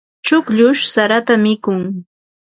Chukllush 0.25 0.83
sarata 0.93 1.33
mikun. 1.43 1.81